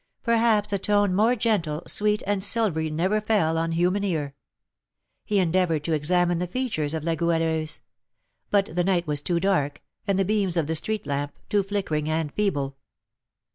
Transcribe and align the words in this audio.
Perhaps 0.23 0.73
a 0.73 0.79
tone 0.79 1.13
more 1.13 1.35
gentle, 1.35 1.83
sweet, 1.85 2.23
and 2.25 2.43
silvery 2.43 2.89
never 2.89 3.21
fell 3.21 3.55
on 3.55 3.73
human 3.73 4.03
ear. 4.03 4.33
He 5.25 5.37
endeavoured 5.37 5.83
to 5.83 5.93
examine 5.93 6.39
the 6.39 6.47
features 6.47 6.95
of 6.95 7.03
La 7.03 7.13
Goualeuse; 7.13 7.81
but 8.49 8.73
the 8.75 8.83
night 8.83 9.05
was 9.05 9.21
too 9.21 9.39
dark, 9.39 9.83
and 10.07 10.17
the 10.17 10.25
beams 10.25 10.57
of 10.57 10.65
the 10.65 10.73
street 10.73 11.05
lamp 11.05 11.35
too 11.49 11.61
flickering 11.61 12.09
and 12.09 12.33
feeble. 12.33 12.77